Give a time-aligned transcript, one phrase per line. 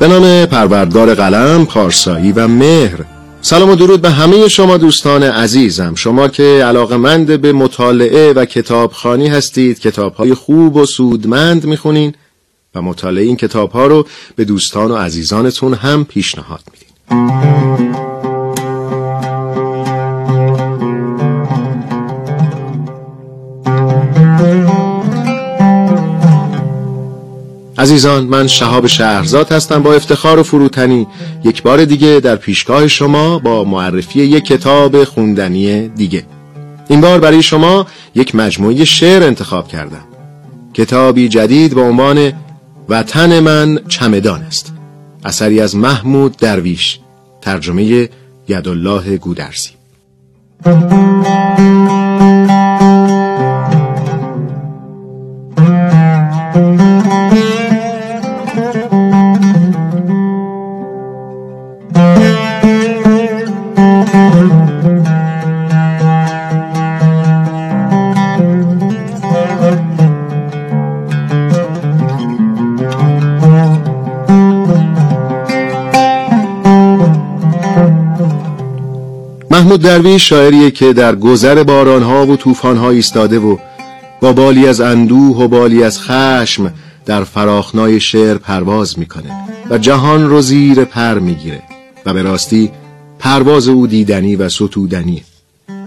[0.00, 3.04] به نام پروردگار قلم، پارسایی و مهر.
[3.42, 5.94] سلام و درود به همه شما دوستان عزیزم.
[5.94, 12.14] شما که علاقمند به مطالعه و کتابخانی هستید کتابهای خوب و سودمند می‌خونین
[12.74, 17.99] و مطالعه این کتابها رو به دوستان و عزیزانتون هم پیشنهاد میدین.
[27.80, 31.06] عزیزان من شهاب شهرزاد هستم با افتخار و فروتنی.
[31.44, 36.24] یک بار دیگه در پیشگاه شما با معرفی یک کتاب خوندنی دیگه.
[36.88, 40.04] این بار برای شما یک مجموعه شعر انتخاب کردم.
[40.74, 42.32] کتابی جدید با عنوان
[42.88, 44.72] وطن من چمدان است
[45.24, 46.98] اثری از محمود درویش.
[47.42, 48.08] ترجمه
[48.48, 49.70] یدالله گودرزی.
[79.70, 83.56] محمود درویش شاعریه که در گذر بارانها و طوفانها ایستاده و
[84.20, 86.72] با بالی از اندوه و بالی از خشم
[87.06, 89.30] در فراخنای شعر پرواز می‌کنه
[89.70, 91.62] و جهان رو زیر پر می‌گیره
[92.06, 92.70] و به راستی
[93.18, 95.22] پرواز او دیدنی و ستودنیه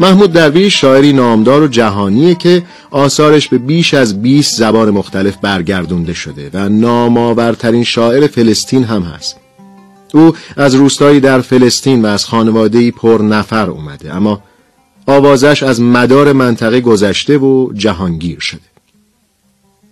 [0.00, 6.14] محمود درویش شاعری نامدار و جهانیه که آثارش به بیش از 20 زبان مختلف برگردونده
[6.14, 9.41] شده و نامآورترین شاعر فلسطین هم هست.
[10.12, 14.42] او از روستایی در فلسطین و از خانوادهی پر نفر اومده اما
[15.06, 18.60] آوازش از مدار منطقه گذشته و جهانگیر شده.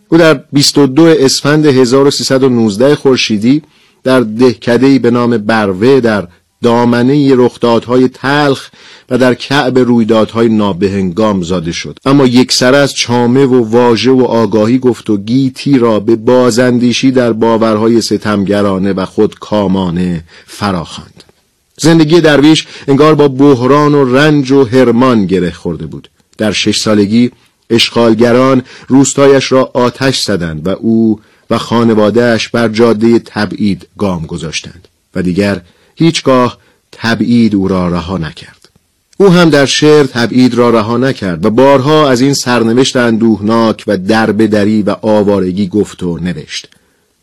[0.09, 3.63] او در 22 اسفند 1319 خورشیدی
[4.05, 6.29] در دهکدهی به نام بروه در
[6.63, 8.71] دامنه رخدادهای تلخ
[9.11, 11.99] و در کعب رویدادهای نابهنگام زاده شد.
[12.05, 17.11] اما یک سر از چامه و واژه و آگاهی گفت و گیتی را به بازندیشی
[17.11, 21.25] در باورهای ستمگرانه و خودکامانه فراخواند.
[21.77, 26.09] زندگی درویش انگار با بحران و رنج و هرمان گره خورده بود.
[26.39, 27.31] در شش سالگی
[27.71, 31.21] اشغالگران روستایش را آتش زدند و او
[31.51, 35.61] و خانوادهش بر جاده تبعید گام گذاشتند و دیگر
[35.95, 36.59] هیچگاه
[36.93, 38.69] تبعید او را رها نکرد
[39.17, 43.97] او هم در شعر تبعید را رها نکرد و بارها از این سرنوشت اندوهناک و
[43.97, 46.69] دربدری و آوارگی گفت و نوشت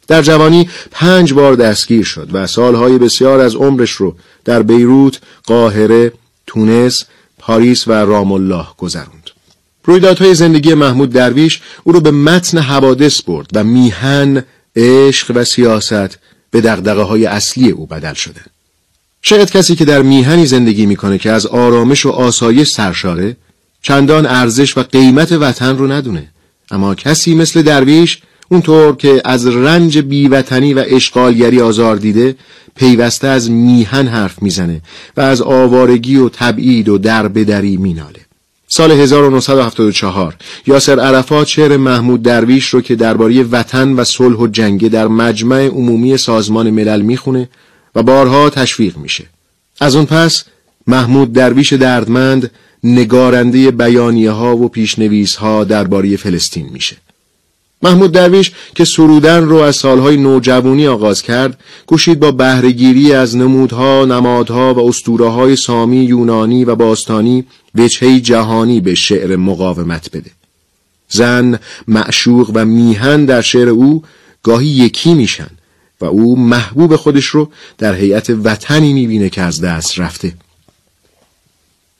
[0.07, 6.13] در جوانی پنج بار دستگیر شد و سالهای بسیار از عمرش رو در بیروت، قاهره،
[6.47, 7.03] تونس،
[7.39, 9.29] پاریس و رام الله گذروند.
[9.83, 14.43] رویدادهای زندگی محمود درویش او رو به متن حوادث برد و میهن،
[14.75, 16.17] عشق و سیاست
[16.51, 18.41] به دقدقه های اصلی او بدل شده.
[19.21, 23.37] شاید کسی که در میهنی زندگی می‌کنه که از آرامش و آسایش سرشاره
[23.81, 26.27] چندان ارزش و قیمت وطن رو ندونه.
[26.71, 32.35] اما کسی مثل درویش اونطور که از رنج بیوطنی و اشغالگری آزار دیده
[32.75, 34.81] پیوسته از میهن حرف می‌زنه
[35.17, 38.19] و از آوارگی و تبعید و دربدری میناله.
[38.67, 40.35] سال 1974
[40.67, 45.67] یاسر عرفات شعر محمود درویش رو که درباره وطن و صلح و جنگ در مجمع
[45.67, 47.49] عمومی سازمان ملل می‌خونه
[47.95, 49.25] و بارها تشویق میشه.
[49.79, 50.43] از اون پس
[50.87, 52.51] محمود درویش دردمند
[52.83, 56.97] نگارنده بیانیه ها و پیشنویس ها درباره فلسطین میشه.
[57.83, 64.05] محمود درویش که سرودن رو از سالهای نوجوانی آغاز کرد کوشید با بهرهگیری از نمودها،
[64.05, 67.45] نمادها و اسطوره سامی، یونانی و باستانی
[67.75, 70.31] وجهی جهانی به شعر مقاومت بده.
[71.09, 74.03] زن، معشوق و میهن در شعر او
[74.43, 75.49] گاهی یکی میشن.
[76.01, 80.33] و او محبوب خودش رو در هیئت وطنی می‌بینه که از دست رفته.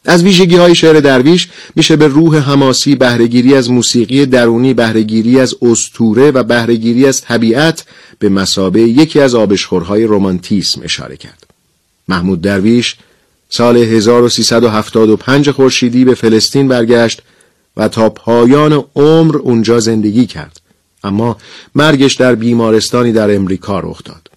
[0.06, 5.56] از ویژگی های شعر درویش میشه به روح حماسی بهرهگیری از موسیقی درونی بهرهگیری از
[5.62, 7.86] استوره و بهرهگیری از طبیعت
[8.20, 11.48] به مسابه یکی از آبشخورهای رومانتیسم اشاره کرد
[12.08, 12.96] محمود درویش
[13.50, 17.22] سال 1375 خورشیدی به فلسطین برگشت
[17.78, 20.60] و تا پایان عمر اونجا زندگی کرد
[21.08, 21.38] اما
[21.76, 24.30] مرگش در بیمارستانی در امریکا رخ داد.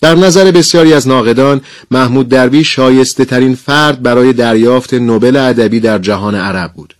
[0.00, 1.60] در نظر بسیاری از ناقدان
[1.90, 6.94] محمود درویش شایسته ترین فرد برای دریافت نوبل ادبی در جهان عرب بود.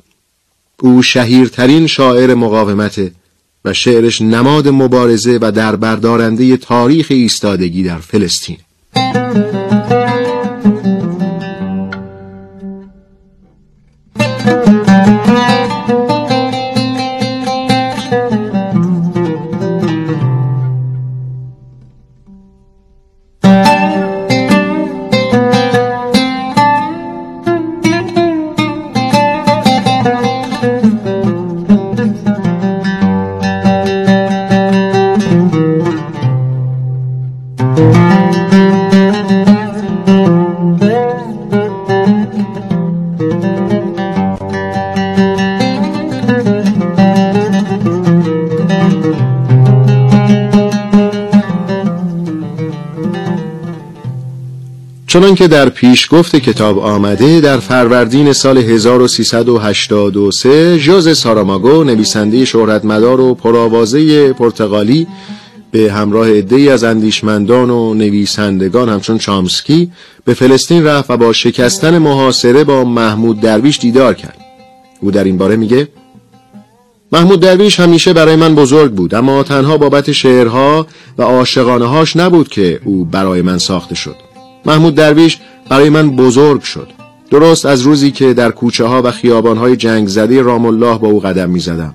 [0.80, 3.00] او شهیرترین شاعر مقاومت
[3.64, 8.58] و شعرش نماد مبارزه و در بردارنده تاریخ ایستادگی در فلسطین.
[55.10, 63.34] چنان که در پیشگفت کتاب آمده در فروردین سال 1383 ژوز ساراماگو نویسنده شهرتمدار و
[63.34, 65.06] پرآوازه پرتغالی
[65.70, 69.92] به همراه عده‌ای از اندیشمندان و نویسندگان همچون چامسکی
[70.24, 74.38] به فلسطین رفت و با شکستن محاصره با محمود درویش دیدار کرد.
[75.00, 75.88] او در این باره میگه
[77.12, 80.86] محمود درویش همیشه برای من بزرگ بود اما تنها بابت شعرها
[81.18, 84.29] و عاشقانه هاش نبود که او برای من ساخته شد.
[84.64, 86.88] محمود درویش برای من بزرگ شد
[87.30, 91.08] درست از روزی که در کوچه ها و خیابان های جنگ زده رام الله با
[91.08, 91.94] او قدم می زدم.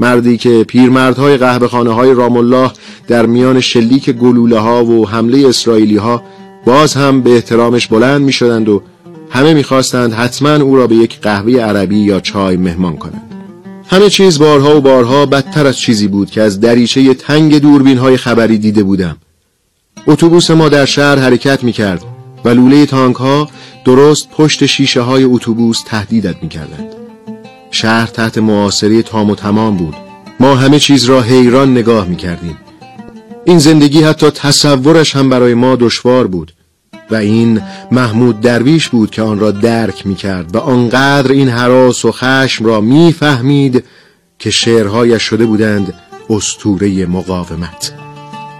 [0.00, 2.70] مردی که پیرمردهای قهوه خانه های رام الله
[3.08, 6.22] در میان شلیک گلوله ها و حمله اسرائیلی ها
[6.66, 8.82] باز هم به احترامش بلند می شدند و
[9.30, 13.34] همه می‌خواستند حتما او را به یک قهوه عربی یا چای مهمان کنند.
[13.86, 18.16] همه چیز بارها و بارها بدتر از چیزی بود که از دریچه تنگ دوربین های
[18.16, 19.16] خبری دیده بودم.
[20.06, 22.04] اتوبوس ما در شهر حرکت می کرد
[22.44, 23.48] و لوله تانک ها
[23.84, 26.94] درست پشت شیشه های اتوبوس تهدیدت می کردند.
[27.70, 29.94] شهر تحت معاصره تام و تمام بود.
[30.40, 32.56] ما همه چیز را حیران نگاه می کردیم
[33.44, 36.52] این زندگی حتی تصورش هم برای ما دشوار بود
[37.10, 37.60] و این
[37.92, 42.64] محمود درویش بود که آن را درک می کرد و آنقدر این حراس و خشم
[42.64, 43.84] را می فهمید
[44.38, 45.94] که شعرهایش شده بودند
[46.30, 47.92] استوره مقاومت.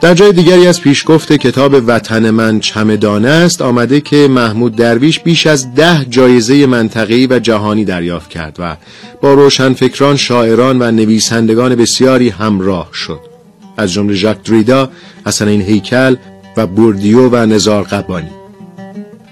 [0.00, 5.46] در جای دیگری از پیشگفت کتاب وطن من چمدانه است آمده که محمود درویش بیش
[5.46, 8.76] از ده جایزه منطقه‌ای و جهانی دریافت کرد و
[9.20, 13.20] با روشنفکران شاعران و نویسندگان بسیاری همراه شد.
[13.76, 14.90] از جمله ژاک دریدا،
[15.26, 16.16] حسنین هیکل
[16.56, 18.30] و بوردیو و نزار قبانی.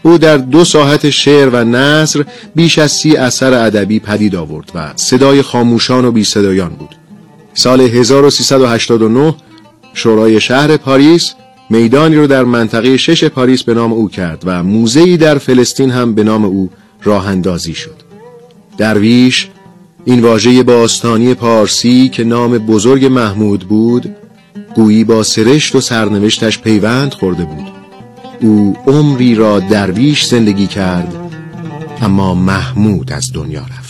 [0.02, 2.24] او در دو ساحت شعر و نصر
[2.54, 6.96] بیش از سی اثر ادبی پدید آورد و صدای خاموشان و بی صدایان بود.
[7.54, 9.34] سال 1389
[9.96, 11.34] شورای شهر پاریس
[11.70, 16.14] میدانی رو در منطقه شش پاریس به نام او کرد و موزهی در فلسطین هم
[16.14, 16.70] به نام او
[17.02, 17.96] راه اندازی شد.
[18.78, 19.48] درویش
[20.04, 24.16] این واژه باستانی پارسی که نام بزرگ محمود بود
[24.75, 27.66] گویی با سرشت و سرنوشتش پیوند خورده بود.
[28.40, 31.14] او عمری را درویش زندگی کرد
[32.02, 33.86] اما محمود از دنیا رفت.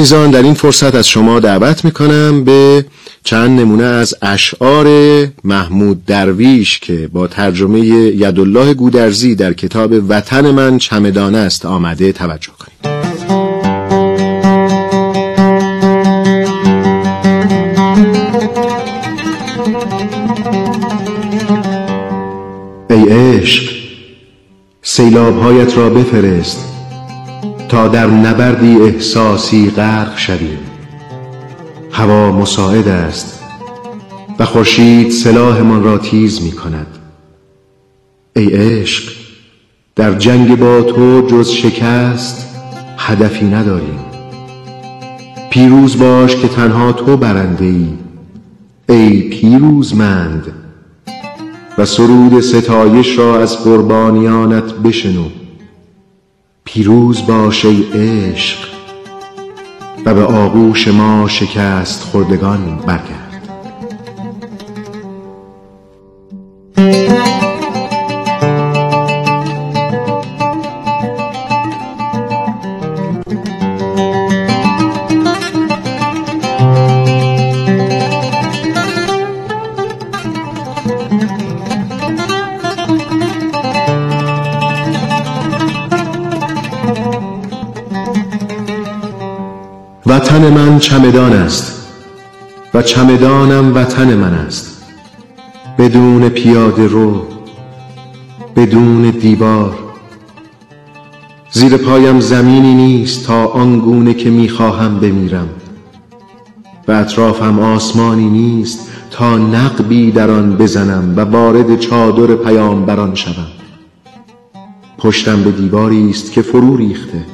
[0.00, 2.84] عزیزان در این فرصت از شما دعوت می‌کنم به
[3.24, 4.86] چند نمونه از اشعار
[5.44, 12.52] محمود درویش که با ترجمه یدالله گودرزی در کتاب وطن من چمدانه است آمده توجه
[12.58, 12.94] کنید
[22.90, 23.72] ای عشق
[24.82, 26.69] سیلابهایت را بفرست.
[27.70, 30.58] تا در نبردی احساسی غرق شویم.
[31.92, 33.42] هوا مساعد است
[34.38, 36.86] و خورشید سلاحمان را تیز می کند.
[38.36, 39.12] ای عشق
[39.96, 42.56] در جنگ با تو جز شکست
[42.98, 43.98] هدفی نداریم.
[45.50, 47.88] پیروز باش که تنها تو برنده ای.
[48.88, 50.52] ای پیروزمند
[51.78, 55.39] و سرود ستایش را از قربانیانت بشنو.
[56.72, 58.58] پیروز باش ای عشق
[60.04, 63.19] و به آغوش ما شکست خوردگان برگرد.
[90.10, 91.88] وطن من چمدان است
[92.74, 94.82] و چمدانم وطن من است.
[95.78, 97.26] بدون پیاده رو
[98.56, 99.78] بدون دیوار.
[101.50, 105.48] زیر پایم زمینی نیست تا آنگونه که می‌خواهم بمیرم.
[106.88, 113.46] و اطرافم آسمانی نیست تا نقبی در آن بزنم و وارد چادر پیامبران شوم.
[114.98, 117.24] پشتم به دیواری است که فرو ریخته.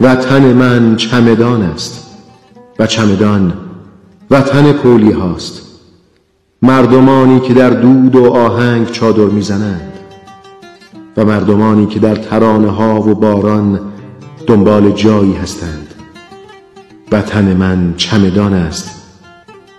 [0.00, 2.16] وطن من چمدان است
[2.78, 3.52] و چمدان
[4.30, 5.62] وطن پولی هاست.
[6.62, 9.92] مردمانی که در دود و آهنگ چادر می‌زنند
[11.16, 13.80] و مردمانی که در ترانه ها و باران
[14.46, 15.94] دنبال جایی هستند.
[17.12, 18.90] وطن من چمدان است.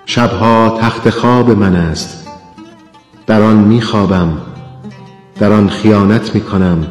[0.05, 2.27] شبها تخت خواب من است.
[3.27, 4.37] در آن میخوابم.
[5.39, 6.87] در آن خیانت می‌کنم.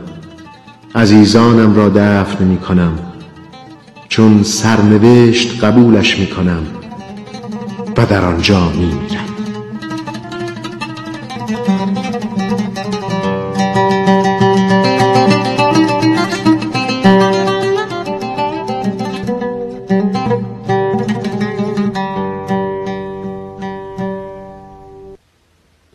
[0.95, 2.99] عزیزانم را دفن می‌کنم.
[4.19, 6.67] چون سرنوشت قبولش می‌کنم
[7.97, 9.25] و در آنجا میمیرم.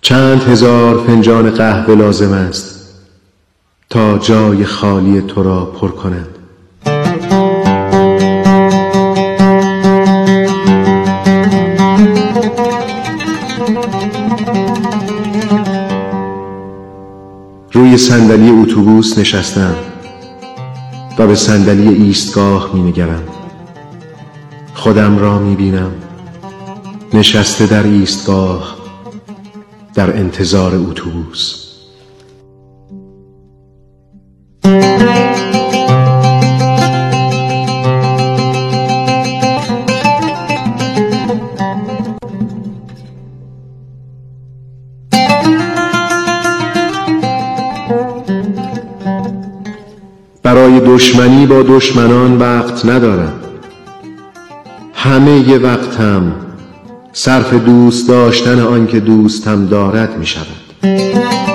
[0.02, 2.94] چند هزار فنجان قهوه لازم است
[3.90, 6.33] تا جای خالی تو را پر کنند
[17.76, 19.76] روی صندلی اتوبوس نشستم
[21.20, 23.24] و به صندلی ایستگاه می نگرم
[24.74, 25.92] خودم را می بینم
[27.14, 28.78] نشسته در ایستگاه
[29.94, 31.64] در انتظار اتوبوس.
[50.94, 53.34] دشمنی با دشمنان وقت ندارم.
[54.94, 56.34] همه ی وقتم
[57.14, 61.53] صرف دوست داشتن آن که دوستم دارد می شود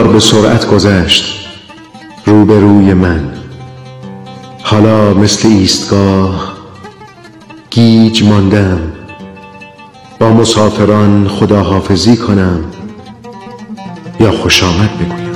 [0.00, 1.48] قطار به سرعت گذشت.
[2.26, 3.32] روبروی من.
[4.62, 6.52] حالا مثل ایستگاه
[7.70, 8.80] گیج ماندم.
[10.18, 12.64] با مسافران خداحافظی کنم
[14.20, 15.29] یا خوش آمد بگویم.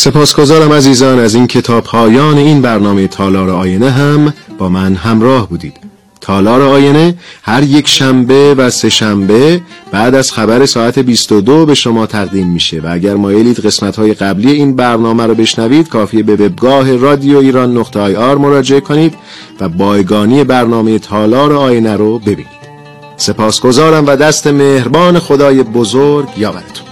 [0.00, 5.76] سپاسگزارم عزیزان از این کتاب پایان این برنامه تالار آینه هم با من همراه بودید.
[6.20, 9.60] تالار آینه هر یک شنبه و سه شنبه
[9.92, 14.50] بعد از خبر ساعت 22 به شما تقدیم میشه و اگر مایلید قسمت های قبلی
[14.50, 19.14] این برنامه رو بشنوید کافیه به وبگاه رادیو ایران نقطه آی آر مراجعه کنید
[19.60, 22.60] و بایگانی برنامه تالار آینه رو ببینید.
[23.16, 26.89] سپاسگزارم و دست مهربان خدای بزرگ یاورتون.